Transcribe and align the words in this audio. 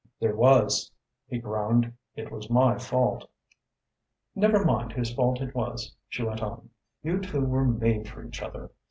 "There 0.19 0.35
was," 0.35 0.89
he 1.27 1.37
groaned. 1.37 1.93
"It 2.15 2.31
was 2.31 2.49
my 2.49 2.75
fault." 2.79 3.29
"Never 4.33 4.65
mind 4.65 4.93
whose 4.93 5.13
fault 5.13 5.39
it 5.41 5.53
was," 5.53 5.95
she 6.09 6.23
went 6.23 6.41
on. 6.41 6.71
"You 7.03 7.19
two 7.19 7.41
were 7.45 7.65
made 7.65 8.07
for 8.09 8.25
each 8.25 8.41
other. 8.41 8.71